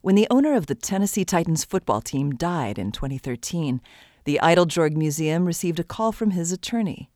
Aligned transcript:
When 0.00 0.14
the 0.14 0.28
owner 0.30 0.54
of 0.54 0.66
the 0.66 0.76
Tennessee 0.76 1.24
Titans 1.24 1.64
football 1.64 2.00
team 2.00 2.36
died 2.36 2.78
in 2.78 2.92
2013, 2.92 3.80
the 4.24 4.38
Eiteljorg 4.40 4.96
Museum 4.96 5.44
received 5.44 5.80
a 5.80 5.84
call 5.84 6.12
from 6.12 6.30
his 6.30 6.52
attorney. 6.52 7.10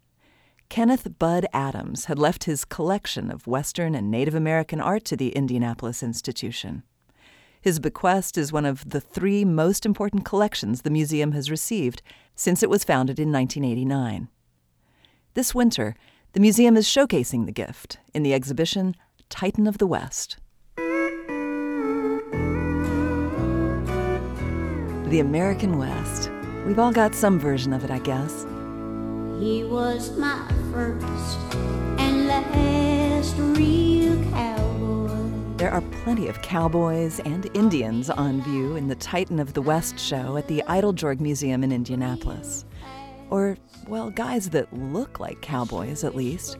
Kenneth 0.69 1.19
Bud 1.19 1.47
Adams 1.53 2.07
had 2.07 2.19
left 2.19 2.45
his 2.45 2.65
collection 2.65 3.31
of 3.31 3.47
Western 3.47 3.95
and 3.95 4.11
Native 4.11 4.35
American 4.35 4.81
art 4.81 5.05
to 5.05 5.17
the 5.17 5.29
Indianapolis 5.31 6.03
Institution. 6.03 6.83
His 7.61 7.79
bequest 7.79 8.37
is 8.37 8.53
one 8.53 8.67
of 8.67 8.91
the 8.91 9.01
three 9.01 9.45
most 9.45 9.87
important 9.87 10.25
collections 10.25 10.83
the 10.83 10.91
museum 10.91 11.33
has 11.33 11.53
received 11.53 12.03
since 12.35 12.65
it 12.65 12.71
was 12.71 12.83
founded 12.83 13.21
in 13.21 13.31
1989. 13.31 14.29
This 15.35 15.55
winter, 15.55 15.95
the 16.33 16.41
museum 16.41 16.77
is 16.77 16.89
showcasing 16.89 17.47
the 17.47 17.53
gift 17.53 17.99
in 18.13 18.25
the 18.25 18.35
exhibition 18.35 18.97
Titan 19.29 19.69
of 19.69 19.79
the 19.79 19.87
West. 19.87 20.39
The 25.13 25.21
American 25.21 25.77
West. 25.77 26.31
We've 26.67 26.79
all 26.79 26.91
got 26.91 27.15
some 27.15 27.39
version 27.39 27.75
of 27.75 27.85
it, 27.85 27.91
I 27.91 27.99
guess. 27.99 28.47
He 29.39 29.63
was 29.63 30.17
my 30.17 30.43
first 30.73 31.55
and 32.01 32.27
last 32.27 33.35
real 33.37 34.17
cowboy. 34.31 35.57
There 35.59 35.71
are 35.71 35.83
plenty 36.03 36.29
of 36.29 36.41
cowboys 36.41 37.21
and 37.27 37.47
Indians 37.53 38.09
on 38.09 38.41
view 38.41 38.77
in 38.77 38.89
the 38.89 38.95
Titan 38.95 39.39
of 39.39 39.53
the 39.53 39.61
West 39.61 39.99
show 39.99 40.39
at 40.39 40.49
the 40.49 40.65
Eiteljorg 40.67 41.21
Museum 41.21 41.63
in 41.63 41.73
Indianapolis. 41.73 42.65
Or, 43.29 43.59
well, 43.87 44.09
guys 44.09 44.49
that 44.49 44.73
look 44.73 45.21
like 45.21 45.43
cowboys 45.43 46.05
at 46.05 46.17
least. 46.17 46.57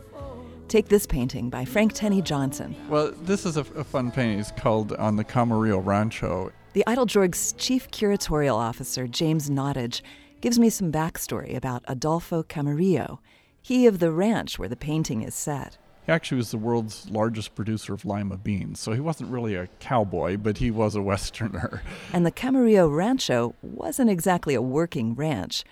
Take 0.69 0.89
this 0.89 1.07
painting 1.07 1.49
by 1.49 1.65
Frank 1.65 1.95
Tenney 1.95 2.21
Johnson. 2.21 2.77
Well, 2.91 3.13
this 3.23 3.47
is 3.47 3.57
a, 3.57 3.61
a 3.75 3.83
fun 3.83 4.11
painting. 4.11 4.41
It's 4.41 4.53
called 4.53 4.93
On 4.93 5.17
the 5.17 5.25
Camarillo 5.25 5.83
Rancho. 5.83 6.53
The 6.73 6.85
Eiteljorg's 6.87 7.53
chief 7.53 7.91
curatorial 7.91 8.57
officer, 8.57 9.07
James 9.07 9.51
Nottage, 9.51 10.01
gives 10.41 10.59
me 10.59 10.71
some 10.71 10.91
backstory 10.91 11.55
about 11.55 11.85
Adolfo 11.87 12.43
Camarillo, 12.43 13.19
he 13.61 13.87
of 13.87 13.99
the 13.99 14.11
ranch 14.11 14.59
where 14.59 14.71
the 14.71 14.77
painting 14.77 15.21
is 15.21 15.35
set. 15.35 15.77
He 16.07 16.11
actually 16.11 16.39
was 16.39 16.51
the 16.51 16.57
world's 16.57 17.11
largest 17.11 17.55
producer 17.55 17.93
of 17.93 18.07
lima 18.07 18.39
beans, 18.39 18.81
so 18.81 18.93
he 18.93 19.01
wasn't 19.01 19.31
really 19.31 19.55
a 19.55 19.69
cowboy, 19.81 20.39
but 20.39 20.59
he 20.59 20.71
was 20.71 20.97
a 20.97 21.03
Westerner. 21.03 21.83
And 22.13 22.25
the 22.25 22.33
Camarillo 22.33 22.89
Rancho 22.89 23.55
wasn't 23.61 24.09
exactly 24.09 24.55
a 24.55 24.63
working 24.63 25.15
ranch, 25.15 25.65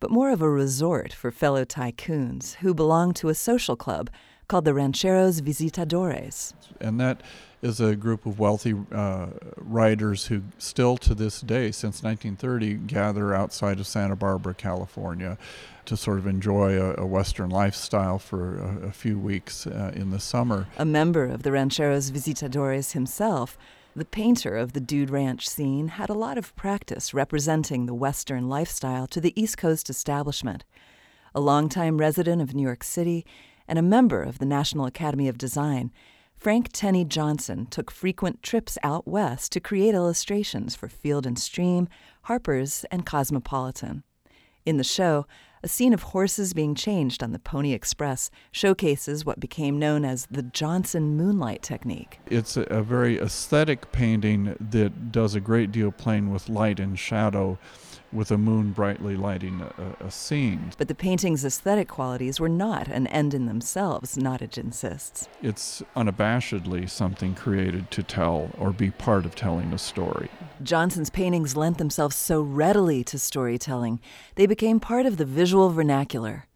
but 0.00 0.10
more 0.10 0.30
of 0.30 0.42
a 0.42 0.50
resort 0.50 1.12
for 1.12 1.30
fellow 1.30 1.64
tycoons 1.64 2.56
who 2.56 2.74
belonged 2.74 3.14
to 3.16 3.28
a 3.28 3.34
social 3.34 3.76
club 3.76 4.10
called 4.48 4.64
the 4.64 4.74
Rancheros 4.74 5.40
Visitadores. 5.40 6.52
And 6.80 6.98
that 7.00 7.22
is 7.62 7.80
a 7.80 7.96
group 7.96 8.24
of 8.26 8.38
wealthy 8.38 8.74
uh, 8.92 9.26
writers 9.56 10.26
who 10.26 10.42
still 10.58 10.96
to 10.98 11.14
this 11.14 11.40
day, 11.40 11.72
since 11.72 12.02
1930, 12.02 12.74
gather 12.74 13.34
outside 13.34 13.80
of 13.80 13.86
Santa 13.86 14.16
Barbara, 14.16 14.54
California 14.54 15.38
to 15.86 15.96
sort 15.96 16.18
of 16.18 16.26
enjoy 16.26 16.78
a, 16.78 16.94
a 16.98 17.06
Western 17.06 17.48
lifestyle 17.48 18.18
for 18.18 18.58
a, 18.58 18.88
a 18.88 18.92
few 18.92 19.18
weeks 19.18 19.66
uh, 19.66 19.90
in 19.94 20.10
the 20.10 20.20
summer. 20.20 20.66
A 20.76 20.84
member 20.84 21.24
of 21.24 21.42
the 21.42 21.50
Rancheros 21.50 22.10
Visitadores 22.10 22.92
himself, 22.92 23.56
the 23.96 24.04
painter 24.04 24.56
of 24.56 24.74
the 24.74 24.80
Dude 24.80 25.10
Ranch 25.10 25.48
scene 25.48 25.88
had 25.88 26.10
a 26.10 26.14
lot 26.14 26.38
of 26.38 26.54
practice 26.54 27.14
representing 27.14 27.86
the 27.86 27.94
Western 27.94 28.48
lifestyle 28.48 29.06
to 29.08 29.20
the 29.20 29.32
East 29.40 29.56
Coast 29.56 29.88
establishment. 29.88 30.62
A 31.34 31.40
longtime 31.40 31.98
resident 31.98 32.42
of 32.42 32.54
New 32.54 32.62
York 32.62 32.84
City 32.84 33.24
and 33.66 33.78
a 33.78 33.82
member 33.82 34.22
of 34.22 34.38
the 34.38 34.46
National 34.46 34.86
Academy 34.86 35.26
of 35.26 35.38
Design, 35.38 35.90
Frank 36.38 36.68
Tenney 36.72 37.04
Johnson 37.04 37.66
took 37.66 37.90
frequent 37.90 38.44
trips 38.44 38.78
out 38.84 39.08
west 39.08 39.50
to 39.50 39.60
create 39.60 39.92
illustrations 39.92 40.76
for 40.76 40.88
Field 40.88 41.26
and 41.26 41.36
Stream, 41.36 41.88
Harper's, 42.22 42.84
and 42.92 43.04
Cosmopolitan. 43.04 44.04
In 44.64 44.76
the 44.76 44.84
show, 44.84 45.26
a 45.64 45.68
scene 45.68 45.92
of 45.92 46.04
horses 46.04 46.52
being 46.52 46.76
changed 46.76 47.24
on 47.24 47.32
the 47.32 47.40
Pony 47.40 47.72
Express 47.72 48.30
showcases 48.52 49.24
what 49.24 49.40
became 49.40 49.80
known 49.80 50.04
as 50.04 50.28
the 50.30 50.44
Johnson 50.44 51.16
moonlight 51.16 51.62
technique. 51.62 52.20
It's 52.26 52.56
a, 52.56 52.82
very 52.84 53.18
aesthetic 53.18 53.90
painting 53.90 54.54
that 54.60 55.10
does 55.10 55.34
a 55.34 55.40
great 55.40 55.72
deal 55.72 55.90
playing 55.90 56.32
with 56.32 56.48
light 56.48 56.78
and 56.78 56.96
shadow 56.96 57.58
with 58.12 58.30
a 58.30 58.38
moon 58.38 58.72
brightly 58.72 59.16
lighting 59.16 59.60
a, 59.60 60.06
a, 60.06 60.10
scene. 60.10 60.72
But 60.78 60.88
the 60.88 60.94
painting's 60.94 61.44
aesthetic 61.44 61.88
qualities 61.88 62.40
were 62.40 62.48
not 62.48 62.88
an 62.88 63.06
end 63.08 63.34
in 63.34 63.46
themselves, 63.46 64.16
Nottage 64.16 64.58
insists. 64.58 65.28
It's 65.42 65.82
unabashedly 65.94 66.88
something 66.88 67.34
created 67.34 67.90
to 67.92 68.02
tell 68.02 68.50
or 68.58 68.72
be 68.72 68.90
part 68.90 69.26
of 69.26 69.34
telling 69.34 69.72
a 69.72 69.78
story. 69.78 70.30
Johnson's 70.62 71.10
paintings 71.10 71.56
lent 71.56 71.78
themselves 71.78 72.16
so 72.16 72.40
readily 72.40 73.04
to 73.04 73.18
storytelling, 73.18 74.00
they 74.34 74.46
became 74.46 74.80
part 74.80 75.06
of 75.06 75.18
the 75.18 75.24
visual 75.24 75.70
vernacular. 75.70 76.47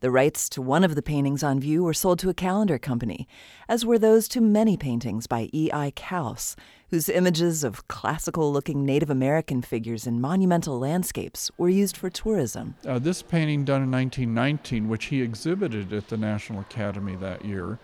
The 0.00 0.10
rights 0.10 0.50
to 0.50 0.60
one 0.60 0.84
of 0.84 0.94
the 0.94 1.00
paintings 1.00 1.42
on 1.42 1.58
view 1.58 1.82
were 1.82 1.94
sold 1.94 2.18
to 2.18 2.28
a 2.28 2.34
calendar 2.34 2.78
company, 2.78 3.26
as 3.66 3.86
were 3.86 3.98
those 3.98 4.28
to 4.28 4.42
many 4.42 4.76
paintings 4.76 5.26
by 5.26 5.48
E.I. 5.54 5.92
Couse, 5.96 6.54
whose 6.90 7.08
images 7.08 7.64
of 7.64 7.88
classical 7.88 8.52
looking 8.52 8.84
Native 8.84 9.08
American 9.08 9.62
figures 9.62 10.06
in 10.06 10.20
monumental 10.20 10.78
landscapes 10.78 11.50
were 11.56 11.70
used 11.70 11.96
for 11.96 12.10
tourism. 12.10 12.74
Uh, 12.86 12.98
this 12.98 13.22
painting, 13.22 13.64
done 13.64 13.82
in 13.82 13.90
1919, 13.90 14.86
which 14.90 15.06
he 15.06 15.22
exhibited 15.22 15.90
at 15.94 16.08
the 16.08 16.18
National 16.18 16.60
Academy 16.60 17.16
that 17.16 17.46
year, 17.46 17.78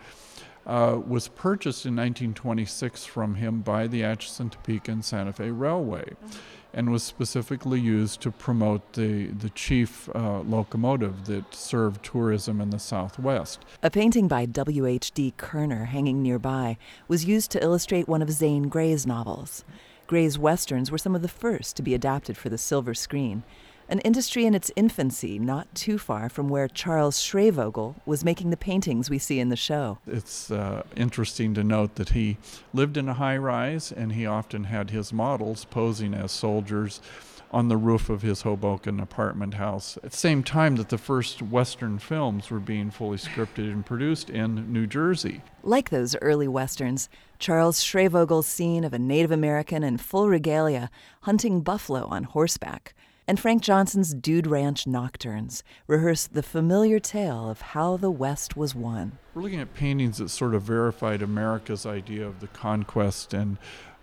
uh, 0.66 1.00
was 1.06 1.28
purchased 1.28 1.86
in 1.86 1.96
1926 1.96 3.04
from 3.04 3.36
him 3.36 3.60
by 3.60 3.86
the 3.86 4.04
Atchison, 4.04 4.50
Topeka, 4.50 4.90
and 4.92 5.04
Santa 5.04 5.32
Fe 5.32 5.50
Railway. 5.50 6.04
Mm-hmm 6.04 6.38
and 6.74 6.90
was 6.90 7.02
specifically 7.02 7.80
used 7.80 8.20
to 8.20 8.30
promote 8.30 8.94
the, 8.94 9.26
the 9.26 9.50
chief 9.50 10.08
uh, 10.14 10.40
locomotive 10.40 11.26
that 11.26 11.54
served 11.54 12.04
tourism 12.04 12.60
in 12.60 12.70
the 12.70 12.78
Southwest. 12.78 13.60
A 13.82 13.90
painting 13.90 14.28
by 14.28 14.46
W.H.D. 14.46 15.34
Koerner 15.36 15.86
hanging 15.86 16.22
nearby 16.22 16.78
was 17.08 17.24
used 17.24 17.50
to 17.52 17.62
illustrate 17.62 18.08
one 18.08 18.22
of 18.22 18.30
Zane 18.30 18.68
Grey's 18.68 19.06
novels. 19.06 19.64
Grey's 20.06 20.38
westerns 20.38 20.90
were 20.90 20.98
some 20.98 21.14
of 21.14 21.22
the 21.22 21.28
first 21.28 21.76
to 21.76 21.82
be 21.82 21.94
adapted 21.94 22.36
for 22.36 22.48
the 22.48 22.58
silver 22.58 22.94
screen, 22.94 23.44
an 23.88 24.00
industry 24.00 24.46
in 24.46 24.54
its 24.54 24.70
infancy 24.76 25.38
not 25.38 25.74
too 25.74 25.98
far 25.98 26.28
from 26.28 26.48
where 26.48 26.68
Charles 26.68 27.18
Schreyvogel 27.18 27.96
was 28.06 28.24
making 28.24 28.50
the 28.50 28.56
paintings 28.56 29.10
we 29.10 29.18
see 29.18 29.40
in 29.40 29.48
the 29.48 29.56
show. 29.56 29.98
It's 30.06 30.50
uh, 30.50 30.82
interesting 30.96 31.54
to 31.54 31.64
note 31.64 31.96
that 31.96 32.10
he 32.10 32.38
lived 32.72 32.96
in 32.96 33.08
a 33.08 33.14
high 33.14 33.36
rise 33.36 33.92
and 33.92 34.12
he 34.12 34.26
often 34.26 34.64
had 34.64 34.90
his 34.90 35.12
models 35.12 35.64
posing 35.66 36.14
as 36.14 36.32
soldiers 36.32 37.00
on 37.52 37.68
the 37.68 37.76
roof 37.76 38.08
of 38.08 38.22
his 38.22 38.42
Hoboken 38.42 38.98
apartment 38.98 39.54
house 39.54 39.98
at 40.02 40.12
the 40.12 40.16
same 40.16 40.42
time 40.42 40.76
that 40.76 40.88
the 40.88 40.96
first 40.96 41.42
Western 41.42 41.98
films 41.98 42.50
were 42.50 42.58
being 42.58 42.90
fully 42.90 43.18
scripted 43.18 43.70
and 43.70 43.84
produced 43.84 44.30
in 44.30 44.72
New 44.72 44.86
Jersey. 44.86 45.42
Like 45.62 45.90
those 45.90 46.16
early 46.22 46.48
Westerns, 46.48 47.10
Charles 47.38 47.84
Schreyvogel's 47.84 48.46
scene 48.46 48.84
of 48.84 48.94
a 48.94 48.98
Native 48.98 49.30
American 49.30 49.84
in 49.84 49.98
full 49.98 50.28
regalia 50.28 50.90
hunting 51.22 51.60
buffalo 51.60 52.06
on 52.06 52.24
horseback 52.24 52.94
and 53.26 53.38
Frank 53.38 53.62
Johnson's 53.62 54.14
Dude 54.14 54.46
Ranch 54.46 54.86
Nocturnes 54.86 55.62
rehearse 55.86 56.26
the 56.26 56.42
familiar 56.42 56.98
tale 56.98 57.48
of 57.48 57.60
how 57.60 57.96
the 57.96 58.10
West 58.10 58.56
was 58.56 58.74
won. 58.74 59.18
We're 59.34 59.42
looking 59.42 59.60
at 59.60 59.74
paintings 59.74 60.18
that 60.18 60.28
sort 60.28 60.54
of 60.54 60.62
verified 60.62 61.22
America's 61.22 61.86
idea 61.86 62.26
of 62.26 62.40
the 62.40 62.48
conquest 62.48 63.32
and 63.32 63.58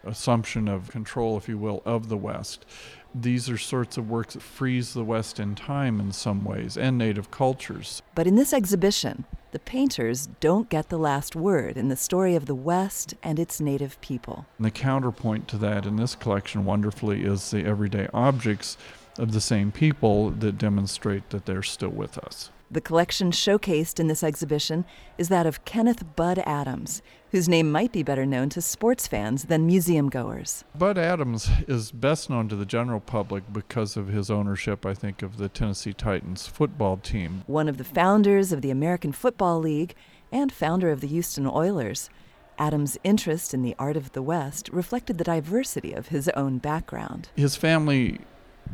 assumption 0.06 0.68
of 0.68 0.90
control, 0.90 1.38
if 1.38 1.50
you 1.50 1.58
will, 1.58 1.82
of 1.86 2.10
the 2.10 2.18
West. 2.18 2.66
These 3.14 3.50
are 3.50 3.58
sorts 3.58 3.98
of 3.98 4.10
works 4.10 4.36
that 4.36 4.44
freeze 4.44 4.94
the 4.94 5.04
West 5.04 5.40
in 5.40 5.56
time 5.56 6.00
in 6.00 6.12
some 6.12 6.46
ways 6.46 6.78
and 6.78 6.98
native 6.98 7.32
cultures. 7.32 8.02
But 8.16 8.28
in 8.28 8.36
this 8.36 8.54
exhibition, 8.54 9.26
the 9.52 9.60
painters 9.60 10.28
don't 10.40 10.70
get 10.70 10.90
the 10.90 11.00
last 11.00 11.36
word 11.36 11.76
in 11.76 11.90
the 11.90 11.96
story 11.96 12.36
of 12.36 12.46
the 12.46 12.54
West 12.54 13.16
and 13.24 13.40
its 13.40 13.60
native 13.60 14.00
people. 14.00 14.46
And 14.58 14.66
the 14.66 14.72
counterpoint 14.72 15.48
to 15.50 15.58
that 15.58 15.88
in 15.88 15.96
this 15.96 16.14
collection, 16.14 16.66
wonderfully, 16.66 17.24
is 17.24 17.50
the 17.50 17.66
everyday 17.66 18.08
objects 18.14 18.78
of 19.20 19.32
the 19.32 19.42
same 19.42 19.72
people 19.72 20.32
that 20.32 20.58
demonstrate 20.58 21.30
that 21.30 21.46
they're 21.46 21.64
still 21.64 21.90
with 21.90 22.18
us. 22.18 22.52
The 22.72 22.82
collection 22.82 23.32
showcased 23.32 24.00
in 24.00 24.08
this 24.08 24.24
exhibition 24.24 24.86
is 25.18 25.30
that 25.30 25.48
of 25.48 25.66
Kenneth 25.66 26.16
Bud 26.16 26.38
Adams, 26.46 27.02
whose 27.32 27.50
name 27.50 27.72
might 27.72 27.92
be 27.92 28.04
better 28.04 28.28
known 28.28 28.50
to 28.50 28.62
sports 28.62 29.08
fans 29.08 29.46
than 29.46 29.66
museum 29.66 30.08
goers. 30.08 30.64
Bud 30.78 30.96
Adams 30.96 31.50
is 31.68 31.92
best 31.92 32.30
known 32.30 32.48
to 32.48 32.56
the 32.56 32.68
general 32.68 33.00
public 33.00 33.52
because 33.52 33.98
of 33.98 34.10
his 34.10 34.30
ownership, 34.30 34.86
I 34.86 34.94
think, 34.94 35.24
of 35.24 35.38
the 35.38 35.50
Tennessee 35.50 35.94
Titans 35.94 36.46
football 36.46 36.98
team. 36.98 37.44
One 37.48 37.68
of 37.68 37.78
the 37.78 37.84
founders 37.84 38.52
of 38.52 38.62
the 38.62 38.70
American 38.70 39.14
Football 39.14 39.60
League 39.60 39.96
and 40.32 40.52
founder 40.52 40.92
of 40.92 41.02
the 41.02 41.08
Houston 41.08 41.48
Oilers. 41.48 42.12
Adams' 42.60 43.00
interest 43.04 43.54
in 43.54 43.64
the 43.64 43.76
art 43.80 43.98
of 43.98 44.12
the 44.12 44.22
West 44.22 44.70
reflected 44.72 45.18
the 45.18 45.24
diversity 45.24 45.94
of 45.94 46.10
his 46.10 46.30
own 46.30 46.60
background. 46.60 47.30
His 47.36 47.56
family 47.56 48.20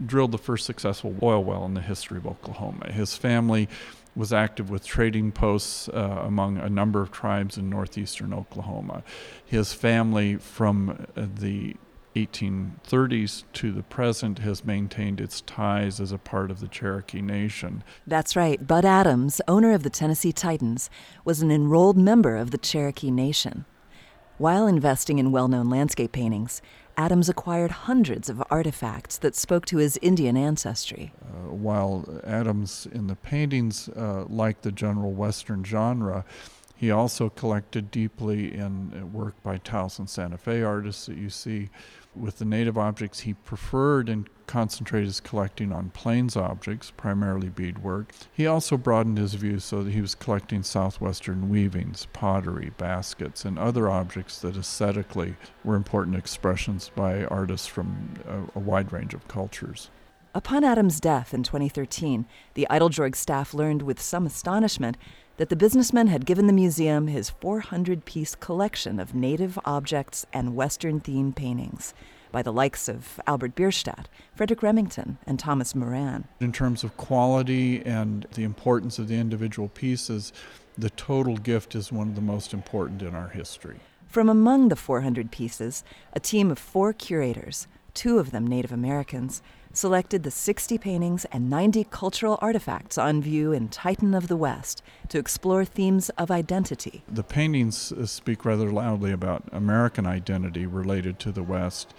drilled 0.04 0.32
the 0.32 0.38
first 0.38 0.66
successful 0.66 1.16
oil 1.22 1.44
well 1.44 1.66
in 1.66 1.74
the 1.74 1.82
history 1.82 2.18
of 2.18 2.26
Oklahoma. 2.26 2.92
His 2.92 3.16
family 3.16 3.70
was 4.16 4.32
active 4.32 4.70
with 4.70 4.86
trading 4.86 5.32
posts 5.32 5.90
uh, 5.90 6.24
among 6.24 6.58
a 6.58 6.70
number 6.70 7.02
of 7.02 7.12
tribes 7.12 7.58
in 7.58 7.70
northeastern 7.70 8.34
Oklahoma. 8.34 9.04
His 9.46 9.74
family 9.74 10.38
from 10.38 11.08
uh, 11.16 11.26
the 11.36 11.76
1830s 12.16 13.44
to 13.52 13.74
the 13.74 13.84
present 13.84 14.40
has 14.40 14.64
maintained 14.64 15.20
its 15.20 15.42
ties 15.42 16.00
as 16.00 16.14
a 16.14 16.18
part 16.18 16.50
of 16.50 16.62
the 16.62 16.68
Cherokee 16.68 17.22
Nation. 17.22 17.84
That's 18.08 18.38
right. 18.38 18.66
Bud 18.66 18.86
Adams, 18.86 19.42
owner 19.48 19.74
of 19.74 19.84
the 19.84 19.90
Tennessee 19.90 20.32
Titans, 20.32 20.90
was 21.26 21.42
an 21.42 21.52
enrolled 21.52 21.98
member 21.98 22.38
of 22.38 22.52
the 22.52 22.58
Cherokee 22.58 23.12
Nation. 23.12 23.66
While 24.38 24.68
investing 24.68 25.20
in 25.20 25.32
well 25.32 25.48
known 25.48 25.70
landscape 25.70 26.12
paintings, 26.12 26.62
Adams 26.98 27.30
acquired 27.30 27.72
hundreds 27.72 28.30
of 28.30 28.42
artifacts 28.50 29.18
that 29.18 29.36
spoke 29.36 29.66
to 29.66 29.78
his 29.78 29.98
Indian 30.02 30.38
ancestry. 30.38 31.12
Uh, 31.22 31.54
while 31.54 32.06
Adams 32.26 32.88
in 32.92 33.08
the 33.08 33.16
paintings 33.16 33.90
uh, 33.90 34.26
liked 34.28 34.64
the 34.64 34.72
general 34.72 35.12
Western 35.12 35.64
genre, 35.64 36.26
he 36.76 36.92
also 36.92 37.30
collected 37.30 37.92
deeply 37.92 38.54
in 38.54 38.94
uh, 39.00 39.06
work 39.06 39.42
by 39.44 39.58
Taos 39.58 40.00
and 40.00 40.10
Santa 40.10 40.38
Fe 40.38 40.62
artists 40.62 41.06
that 41.06 41.18
you 41.18 41.30
see 41.30 41.70
with 42.18 42.38
the 42.40 42.46
native 42.46 42.78
objects, 42.78 43.22
he 43.22 43.34
preferred 43.34 44.10
and 44.10 44.30
concentrated 44.48 45.08
his 45.08 45.20
collecting 45.20 45.72
on 45.72 45.90
plains 45.90 46.36
objects, 46.36 46.92
primarily 46.92 47.50
beadwork. 47.50 48.14
He 48.32 48.48
also 48.48 48.78
broadened 48.78 49.18
his 49.18 49.34
views 49.34 49.64
so 49.64 49.84
that 49.84 49.94
he 49.94 50.02
was 50.02 50.16
collecting 50.16 50.64
southwestern 50.64 51.50
weavings, 51.50 52.08
pottery, 52.14 52.72
baskets, 52.78 53.46
and 53.46 53.58
other 53.58 53.90
objects 53.90 54.40
that 54.42 54.56
aesthetically 54.56 55.36
were 55.64 55.76
important 55.76 56.16
expressions 56.16 56.92
by 56.96 57.26
artists 57.26 57.68
from 57.68 58.14
a, 58.28 58.58
a 58.58 58.62
wide 58.62 58.92
range 58.94 59.14
of 59.14 59.28
cultures. 59.28 59.90
Upon 60.34 60.66
Adams' 60.66 61.00
death 61.00 61.34
in 61.34 61.44
2013, 61.44 62.26
the 62.56 62.68
Eiteljorg 62.70 63.16
staff 63.16 63.54
learned 63.54 63.82
with 63.82 64.02
some 64.02 64.26
astonishment 64.26 64.98
that 65.38 65.50
the 65.50 65.56
businessman 65.56 66.08
had 66.08 66.26
given 66.26 66.48
the 66.48 66.54
museum 66.54 67.08
his 67.08 67.30
400 67.30 68.06
piece 68.06 68.36
collection 68.36 69.00
of 69.00 69.14
native 69.14 69.60
objects 69.66 70.26
and 70.32 70.56
Western 70.56 71.02
themed 71.02 71.36
paintings 71.36 71.94
by 72.32 72.42
the 72.42 72.54
likes 72.54 72.90
of 72.90 73.20
Albert 73.28 73.56
Bierstadt, 73.56 74.10
Frederic 74.36 74.62
Remington, 74.62 75.18
and 75.26 75.40
Thomas 75.40 75.74
Moran. 75.74 76.28
In 76.40 76.52
terms 76.52 76.84
of 76.84 76.98
quality 76.98 77.82
and 77.86 78.28
the 78.34 78.44
importance 78.44 79.00
of 79.00 79.08
the 79.08 79.16
individual 79.16 79.70
pieces, 79.70 80.34
the 80.78 80.90
total 80.90 81.38
gift 81.38 81.76
is 81.76 81.92
one 81.92 82.10
of 82.10 82.16
the 82.16 82.22
most 82.22 82.54
important 82.54 83.02
in 83.02 83.16
our 83.16 83.30
history. 83.30 83.80
From 84.08 84.30
among 84.30 84.70
the 84.70 84.76
400 84.76 85.32
pieces, 85.32 85.84
a 86.14 86.20
team 86.20 86.52
of 86.52 86.60
four 86.60 86.94
curators, 86.94 87.68
two 87.94 88.20
of 88.20 88.32
them 88.32 88.46
Native 88.48 88.72
Americans, 88.72 89.42
selected 89.78 90.24
the 90.24 90.32
60 90.32 90.78
paintings 90.78 91.26
and 91.26 91.50
90 91.50 91.86
cultural 91.86 92.38
artifacts 92.42 92.98
on 92.98 93.22
view 93.22 93.52
in 93.52 93.70
Titan 93.70 94.14
of 94.14 94.28
the 94.28 94.36
West 94.36 94.82
to 95.10 95.18
explore 95.18 95.66
themes 95.66 96.10
of 96.12 96.32
identity. 96.32 97.04
The 97.08 97.24
paintings 97.24 97.92
uh, 97.92 98.06
speak 98.06 98.46
rather 98.46 98.72
loudly 98.72 99.12
about 99.12 99.44
American 99.52 100.06
identity 100.06 100.66
related 100.66 101.20
to 101.20 101.32
the 101.32 101.44
West. 101.44 101.94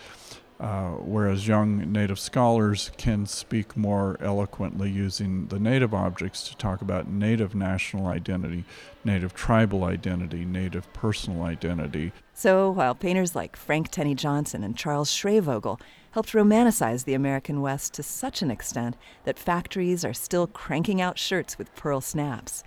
Uh, 0.59 0.93
whereas 0.93 1.47
young 1.47 1.93
Native 1.93 2.19
scholars 2.19 2.91
can 2.97 3.27
speak 3.27 3.77
more 3.77 4.17
eloquently 4.21 4.91
using 4.91 5.49
the 5.49 5.59
Native 5.59 5.93
objects 5.93 6.49
to 6.49 6.57
talk 6.57 6.81
about 6.81 7.11
Native 7.11 7.55
national 7.55 8.07
identity, 8.07 8.65
Native 9.05 9.35
tribal 9.35 9.85
identity, 9.85 10.47
Native 10.47 10.91
personal 10.95 11.43
identity. 11.43 12.11
So, 12.33 12.71
while 12.71 12.95
painters 12.95 13.35
like 13.37 13.55
Frank 13.55 13.91
Tenney 13.91 14.15
Johnson 14.15 14.65
and 14.65 14.75
Charles 14.75 15.11
Schreyvogel 15.11 15.79
helped 16.13 16.33
romanticize 16.33 17.05
the 17.05 17.13
American 17.13 17.61
West 17.61 17.93
to 17.95 18.03
such 18.03 18.41
an 18.41 18.51
extent 18.51 18.97
that 19.25 19.39
factories 19.39 20.07
are 20.07 20.15
still 20.15 20.47
cranking 20.47 21.03
out 21.03 21.19
shirts 21.19 21.59
with 21.59 21.75
pearl 21.75 22.01
snaps. 22.01 22.65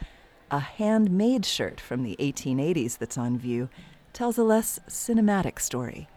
A 0.51 0.59
handmade 0.59 1.43
shirt 1.43 1.81
from 1.81 2.03
the 2.03 2.15
1880s 2.19 2.99
that's 2.99 3.17
on 3.17 3.39
view 3.39 3.67
tells 4.13 4.37
a 4.37 4.43
less 4.43 4.79
cinematic 4.87 5.59
story 5.59 6.07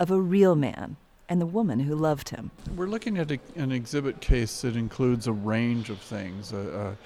of 0.00 0.10
a 0.10 0.20
real 0.20 0.56
man 0.56 0.96
and 1.30 1.40
the 1.40 1.46
woman 1.46 1.80
who 1.80 1.94
loved 1.94 2.28
him. 2.28 2.50
We're 2.76 2.88
looking 2.88 3.16
at 3.16 3.30
a, 3.30 3.38
an 3.54 3.70
exhibit 3.70 4.20
case 4.20 4.62
that 4.62 4.76
includes 4.76 5.28
a 5.28 5.32
range 5.32 5.88
of 5.88 5.98
things. 6.00 6.52
A, 6.52 6.96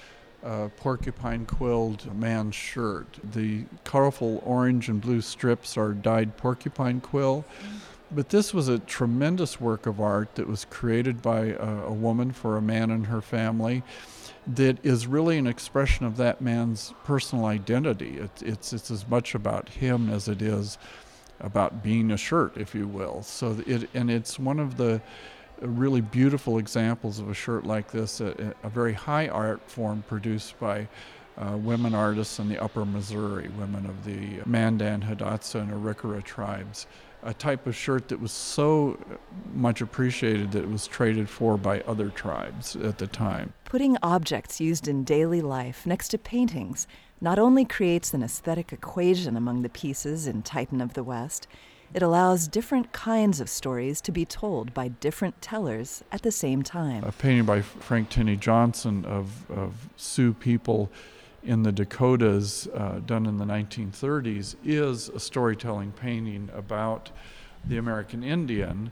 a, 0.42 0.64
a 0.64 0.68
porcupine 0.70 1.46
quilled 1.46 2.12
man's 2.18 2.54
shirt. 2.54 3.06
The 3.32 3.64
colorful 3.84 4.42
orange 4.44 4.88
and 4.88 5.00
blue 5.00 5.20
strips 5.20 5.76
are 5.76 5.92
dyed 5.92 6.36
porcupine 6.38 7.00
quill. 7.00 7.44
But 8.10 8.30
this 8.30 8.54
was 8.54 8.68
a 8.68 8.78
tremendous 8.78 9.60
work 9.60 9.86
of 9.86 10.00
art 10.00 10.34
that 10.36 10.46
was 10.46 10.64
created 10.66 11.20
by 11.20 11.46
a, 11.46 11.86
a, 11.86 11.92
woman 11.92 12.32
for 12.32 12.56
a 12.56 12.62
man 12.62 12.90
and 12.90 13.06
her 13.06 13.20
family 13.20 13.82
that 14.46 14.84
is 14.84 15.06
really 15.06 15.38
an 15.38 15.46
expression 15.46 16.06
of 16.06 16.16
that 16.18 16.40
man's 16.40 16.94
personal 17.04 17.46
identity. 17.46 18.18
It, 18.18 18.42
it's, 18.42 18.72
it's 18.72 18.90
as 18.90 19.08
much 19.08 19.34
about 19.34 19.70
him 19.70 20.10
as 20.10 20.28
it 20.28 20.42
is 20.42 20.78
about 21.40 21.82
being 21.82 22.10
a 22.10 22.16
shirt, 22.16 22.56
if 22.56 22.74
you 22.74 22.86
will. 22.86 23.22
So 23.22 23.58
it, 23.66 23.88
and 23.94 24.10
it's 24.10 24.38
one 24.38 24.58
of 24.58 24.76
the 24.76 25.00
really 25.60 26.00
beautiful 26.00 26.58
examples 26.58 27.18
of 27.18 27.28
a 27.28 27.34
shirt 27.34 27.64
like 27.64 27.90
this, 27.90 28.20
a, 28.20 28.54
a 28.62 28.68
very 28.68 28.92
high 28.92 29.28
art 29.28 29.60
form 29.70 30.04
produced 30.08 30.58
by 30.58 30.88
uh, 31.36 31.56
women 31.56 31.94
artists 31.94 32.38
in 32.38 32.48
the 32.48 32.62
upper 32.62 32.84
Missouri, 32.84 33.48
women 33.58 33.86
of 33.86 34.04
the 34.04 34.40
Mandan, 34.46 35.02
Hidatsa, 35.02 35.60
and 35.60 35.72
Arikara 35.72 36.22
tribes 36.22 36.86
a 37.24 37.34
type 37.34 37.66
of 37.66 37.74
shirt 37.74 38.08
that 38.08 38.20
was 38.20 38.30
so 38.30 38.98
much 39.52 39.80
appreciated 39.80 40.52
that 40.52 40.62
it 40.62 40.70
was 40.70 40.86
traded 40.86 41.28
for 41.28 41.56
by 41.56 41.80
other 41.80 42.10
tribes 42.10 42.76
at 42.76 42.98
the 42.98 43.06
time. 43.06 43.52
Putting 43.64 43.96
objects 44.02 44.60
used 44.60 44.86
in 44.86 45.04
daily 45.04 45.40
life 45.40 45.86
next 45.86 46.08
to 46.08 46.18
paintings 46.18 46.86
not 47.20 47.38
only 47.38 47.64
creates 47.64 48.12
an 48.12 48.22
aesthetic 48.22 48.72
equation 48.72 49.36
among 49.36 49.62
the 49.62 49.68
pieces 49.68 50.26
in 50.26 50.42
Titan 50.42 50.80
of 50.80 50.92
the 50.92 51.02
West, 51.02 51.46
it 51.94 52.02
allows 52.02 52.48
different 52.48 52.92
kinds 52.92 53.40
of 53.40 53.48
stories 53.48 54.00
to 54.02 54.12
be 54.12 54.24
told 54.24 54.74
by 54.74 54.88
different 54.88 55.40
tellers 55.40 56.02
at 56.12 56.22
the 56.22 56.32
same 56.32 56.62
time. 56.62 57.04
A 57.04 57.12
painting 57.12 57.44
by 57.44 57.62
Frank 57.62 58.10
Tenney 58.10 58.36
Johnson 58.36 59.04
of, 59.04 59.48
of 59.50 59.88
Sioux 59.96 60.34
people 60.34 60.90
in 61.44 61.62
the 61.62 61.72
Dakotas, 61.72 62.66
uh, 62.74 63.00
done 63.06 63.26
in 63.26 63.38
the 63.38 63.44
1930s, 63.44 64.56
is 64.64 65.08
a 65.10 65.20
storytelling 65.20 65.92
painting 65.92 66.48
about 66.54 67.10
the 67.66 67.76
American 67.76 68.22
Indian. 68.22 68.90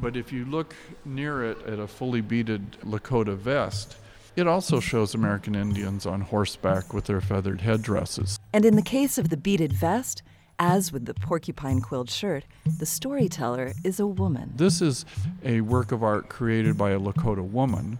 But 0.00 0.16
if 0.16 0.32
you 0.32 0.44
look 0.44 0.74
near 1.04 1.44
it 1.44 1.62
at 1.66 1.78
a 1.78 1.86
fully 1.86 2.20
beaded 2.20 2.72
Lakota 2.84 3.36
vest, 3.36 3.96
it 4.34 4.46
also 4.46 4.80
shows 4.80 5.14
American 5.14 5.54
Indians 5.54 6.06
on 6.06 6.22
horseback 6.22 6.94
with 6.94 7.04
their 7.04 7.20
feathered 7.20 7.60
headdresses. 7.60 8.38
And 8.52 8.64
in 8.64 8.76
the 8.76 8.82
case 8.82 9.18
of 9.18 9.28
the 9.28 9.36
beaded 9.36 9.72
vest, 9.72 10.22
as 10.58 10.92
with 10.92 11.06
the 11.06 11.14
porcupine 11.14 11.80
quilled 11.80 12.08
shirt, 12.08 12.44
the 12.78 12.86
storyteller 12.86 13.72
is 13.84 14.00
a 14.00 14.06
woman. 14.06 14.52
This 14.56 14.80
is 14.80 15.04
a 15.44 15.60
work 15.60 15.92
of 15.92 16.02
art 16.02 16.28
created 16.28 16.78
by 16.78 16.92
a 16.92 16.98
Lakota 16.98 17.42
woman 17.42 17.98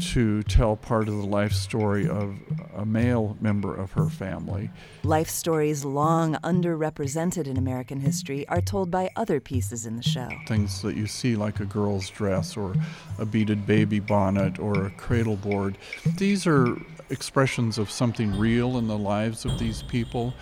to 0.00 0.42
tell 0.44 0.76
part 0.76 1.08
of 1.08 1.16
the 1.16 1.26
life 1.26 1.52
story 1.52 2.08
of 2.08 2.36
a 2.74 2.84
male 2.84 3.36
member 3.40 3.74
of 3.74 3.92
her 3.92 4.08
family. 4.08 4.70
Life 5.04 5.28
stories 5.28 5.84
long 5.84 6.34
underrepresented 6.36 7.46
in 7.46 7.56
American 7.56 8.00
history 8.00 8.48
are 8.48 8.60
told 8.60 8.90
by 8.90 9.10
other 9.16 9.38
pieces 9.38 9.84
in 9.84 9.96
the 9.96 10.02
show. 10.02 10.28
Things 10.46 10.82
that 10.82 10.96
you 10.96 11.06
see, 11.06 11.36
like 11.36 11.60
a 11.60 11.66
girl's 11.66 12.08
dress 12.08 12.56
or 12.56 12.74
a 13.18 13.26
beaded 13.26 13.66
baby 13.66 14.00
bonnet 14.00 14.58
or 14.58 14.86
a 14.86 14.90
cradle 14.90 15.36
board, 15.36 15.76
these 16.16 16.46
are 16.46 16.76
expressions 17.10 17.76
of 17.76 17.90
something 17.90 18.36
real 18.38 18.78
in 18.78 18.88
the 18.88 18.96
lives 18.96 19.44
of 19.44 19.58
these 19.58 19.82
people, 19.82 20.32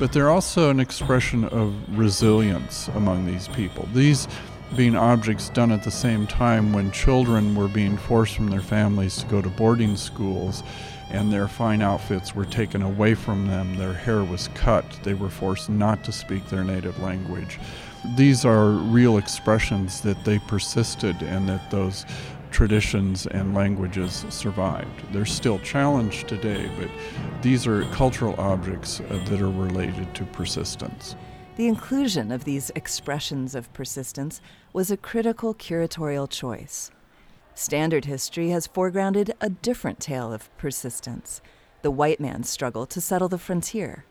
but 0.00 0.12
they're 0.12 0.30
also 0.30 0.70
an 0.70 0.80
expression 0.80 1.44
of 1.44 1.74
resilience 1.96 2.88
among 2.88 3.24
these 3.26 3.46
people. 3.48 3.88
These 3.94 4.26
being 4.74 4.96
objects 4.96 5.48
done 5.50 5.70
at 5.70 5.84
the 5.84 5.90
same 5.90 6.26
time 6.26 6.72
when 6.72 6.90
children 6.90 7.54
were 7.54 7.68
being 7.68 7.96
forced 7.96 8.34
from 8.34 8.48
their 8.48 8.60
families 8.60 9.18
to 9.18 9.26
go 9.26 9.40
to 9.40 9.48
boarding 9.48 9.96
schools 9.96 10.62
and 11.10 11.32
their 11.32 11.46
fine 11.46 11.82
outfits 11.82 12.34
were 12.34 12.44
taken 12.44 12.82
away 12.82 13.14
from 13.14 13.46
them, 13.46 13.76
their 13.76 13.92
hair 13.92 14.24
was 14.24 14.48
cut, 14.54 14.84
they 15.04 15.14
were 15.14 15.30
forced 15.30 15.70
not 15.70 16.02
to 16.02 16.10
speak 16.10 16.44
their 16.48 16.64
native 16.64 16.98
language. 17.00 17.60
These 18.16 18.44
are 18.44 18.70
real 18.70 19.18
expressions 19.18 20.00
that 20.00 20.24
they 20.24 20.38
persisted 20.40 21.22
and 21.22 21.48
that 21.48 21.70
those 21.70 22.04
traditions 22.50 23.26
and 23.26 23.54
languages 23.54 24.24
survived. 24.30 25.12
They're 25.12 25.26
still 25.26 25.58
challenged 25.60 26.26
today, 26.26 26.70
but 26.78 26.88
these 27.42 27.66
are 27.66 27.84
cultural 27.92 28.34
objects 28.38 29.00
uh, 29.00 29.24
that 29.28 29.40
are 29.40 29.50
related 29.50 30.14
to 30.14 30.24
persistence. 30.24 31.16
The 31.56 31.68
inclusion 31.68 32.32
of 32.32 32.44
these 32.44 32.70
expressions 32.74 33.54
of 33.54 33.72
persistence 33.72 34.42
was 34.74 34.90
a 34.90 34.96
critical 34.98 35.54
curatorial 35.54 36.28
choice. 36.28 36.90
Standard 37.54 38.04
history 38.04 38.50
has 38.50 38.68
foregrounded 38.68 39.30
a 39.40 39.48
different 39.48 39.98
tale 39.98 40.34
of 40.34 40.54
persistence 40.58 41.40
the 41.80 41.90
white 41.90 42.20
man's 42.20 42.50
struggle 42.50 42.84
to 42.84 43.00
settle 43.00 43.28
the 43.28 43.38
frontier. 43.38 44.04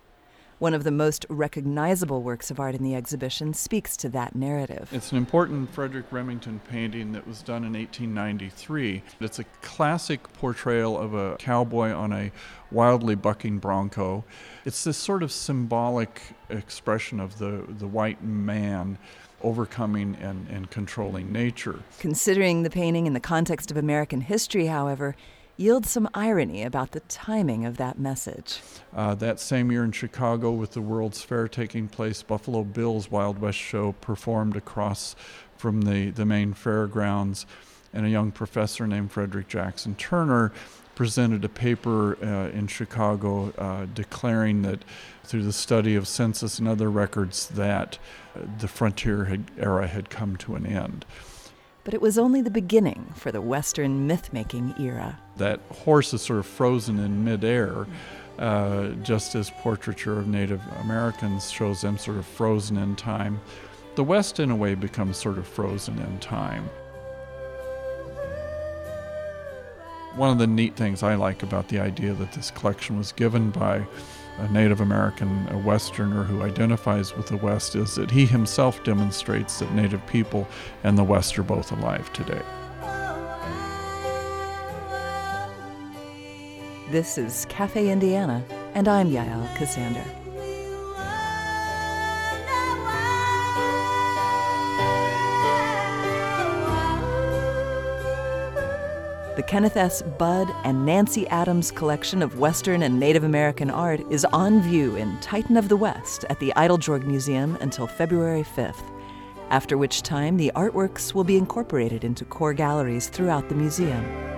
One 0.57 0.73
of 0.73 0.85
the 0.85 0.91
most 0.91 1.25
recognizable 1.29 2.23
works 2.23 2.49
of 2.49 2.61
art 2.61 2.75
in 2.75 2.83
the 2.83 2.95
exhibition 2.95 3.53
speaks 3.53 3.97
to 3.97 4.09
that 4.09 4.35
narrative. 4.35 4.87
It's 4.93 5.11
an 5.11 5.17
important 5.17 5.69
Frederic 5.69 6.05
Remington 6.11 6.61
painting 6.69 7.11
that 7.11 7.27
was 7.27 7.41
done 7.41 7.65
in 7.65 7.73
1893. 7.73 9.03
It's 9.19 9.39
a 9.39 9.43
classic 9.61 10.31
portrayal 10.33 10.97
of 10.97 11.13
a 11.13 11.35
cowboy 11.37 11.91
on 11.91 12.13
a 12.13 12.31
wildly 12.71 13.15
bucking 13.15 13.59
bronco. 13.59 14.23
It's 14.63 14.85
this 14.85 14.97
sort 14.97 15.23
of 15.23 15.31
symbolic 15.33 16.21
expression 16.49 17.19
of 17.19 17.37
the, 17.37 17.65
the 17.67 17.87
white 17.87 18.23
man 18.23 18.97
overcoming 19.43 20.15
and, 20.21 20.47
and 20.47 20.71
controlling 20.71 21.33
nature. 21.33 21.81
Considering 21.99 22.63
the 22.63 22.69
painting 22.69 23.07
in 23.07 23.13
the 23.13 23.19
context 23.19 23.71
of 23.71 23.77
American 23.77 24.21
history, 24.21 24.67
however, 24.67 25.17
yields 25.57 25.89
some 25.89 26.09
irony 26.13 26.63
about 26.63 26.91
the 26.91 26.99
timing 27.01 27.65
of 27.65 27.77
that 27.77 27.97
message. 27.97 28.59
Uh, 28.93 29.15
that 29.15 29.39
same 29.39 29.71
year 29.71 29.83
in 29.83 29.91
Chicago, 29.91 30.51
with 30.51 30.71
the 30.71 30.81
World's 30.81 31.21
Fair 31.21 31.47
taking 31.47 31.87
place, 31.87 32.21
Buffalo 32.21 32.63
Bill's 32.63 33.09
Wild 33.09 33.39
West 33.39 33.57
show 33.57 33.93
performed 33.93 34.55
across 34.55 35.15
from 35.57 35.81
the, 35.81 36.09
the 36.11 36.25
main 36.25 36.53
fairgrounds, 36.53 37.45
and 37.93 38.05
a 38.05 38.09
young 38.09 38.31
professor 38.31 38.85
named 38.85 39.11
Frederick 39.11 39.47
Jackson 39.47 39.95
Turner 39.95 40.51
presented 40.95 41.43
a 41.43 41.49
paper 41.49 42.17
uh, 42.23 42.49
in 42.49 42.67
Chicago 42.67 43.51
uh, 43.57 43.85
declaring 43.93 44.61
that 44.61 44.83
through 45.23 45.43
the 45.43 45.53
study 45.53 45.95
of 45.95 46.07
census 46.07 46.57
and 46.57 46.67
other 46.67 46.89
records 46.89 47.47
that 47.49 47.97
uh, 48.35 48.39
the 48.59 48.67
frontier 48.67 49.25
had, 49.25 49.45
era 49.57 49.87
had 49.87 50.09
come 50.09 50.37
to 50.37 50.55
an 50.55 50.65
end. 50.65 51.05
But 51.85 51.93
it 51.93 52.01
was 52.01 52.17
only 52.17 52.41
the 52.41 52.51
beginning 52.51 53.13
for 53.15 53.31
the 53.31 53.41
Western 53.41 54.07
myth 54.07 54.33
making 54.33 54.73
era. 54.77 55.19
That 55.37 55.61
horse 55.71 56.13
is 56.13 56.21
sort 56.23 56.39
of 56.39 56.45
frozen 56.45 56.99
in 56.99 57.23
midair. 57.23 57.87
Uh, 58.37 58.89
just 59.01 59.33
as 59.33 59.49
portraiture 59.61 60.19
of 60.19 60.27
Native 60.27 60.61
Americans 60.81 61.49
shows 61.49 61.79
them 61.81 61.97
sort 61.97 62.17
of 62.17 62.25
frozen 62.25 62.77
in 62.77 62.97
time, 62.97 63.39
the 63.95 64.03
West, 64.03 64.41
in 64.41 64.51
a 64.51 64.55
way, 64.55 64.75
becomes 64.75 65.15
sort 65.15 65.37
of 65.37 65.47
frozen 65.47 65.97
in 65.99 66.19
time. 66.19 66.69
One 70.15 70.31
of 70.31 70.37
the 70.37 70.47
neat 70.47 70.75
things 70.75 71.01
I 71.01 71.15
like 71.15 71.43
about 71.43 71.69
the 71.69 71.79
idea 71.79 72.13
that 72.13 72.33
this 72.33 72.51
collection 72.51 72.97
was 72.97 73.13
given 73.13 73.51
by 73.51 73.85
a 74.37 74.47
Native 74.51 74.81
American 74.81 75.47
a 75.49 75.57
Westerner 75.57 76.23
who 76.23 76.41
identifies 76.41 77.15
with 77.15 77.27
the 77.27 77.37
West 77.37 77.75
is 77.75 77.95
that 77.95 78.11
he 78.11 78.25
himself 78.25 78.83
demonstrates 78.83 79.59
that 79.59 79.73
Native 79.73 80.05
people 80.07 80.47
and 80.83 80.97
the 80.97 81.03
West 81.03 81.37
are 81.39 81.43
both 81.43 81.71
alive 81.71 82.11
today. 82.13 82.41
This 86.91 87.17
is 87.17 87.45
Cafe 87.49 87.89
Indiana, 87.89 88.43
and 88.73 88.87
I'm 88.87 89.09
Yael 89.09 89.47
Ksander. 89.55 90.24
The 99.35 99.43
Kenneth 99.43 99.75
S. 99.75 100.01
Bud 100.01 100.49
and 100.63 100.85
Nancy 100.85 101.27
Adams 101.27 101.69
collection 101.69 102.21
of 102.21 102.39
Western 102.39 102.83
and 102.83 102.97
Native 102.97 103.25
American 103.25 103.69
art 103.69 103.99
is 104.09 104.23
on 104.31 104.61
view 104.61 104.95
in 104.95 105.19
Titan 105.19 105.57
of 105.57 105.67
the 105.67 105.75
West 105.75 106.23
at 106.29 106.39
the 106.39 106.53
Eiteljorg 106.55 107.03
Museum 107.03 107.57
until 107.59 107.85
February 107.85 108.45
5th, 108.55 108.89
after 109.49 109.77
which 109.77 110.03
time 110.03 110.37
the 110.37 110.53
artworks 110.55 111.13
will 111.13 111.25
be 111.25 111.35
incorporated 111.35 112.05
into 112.05 112.23
core 112.23 112.53
galleries 112.53 113.09
throughout 113.09 113.49
the 113.49 113.55
museum. 113.55 114.34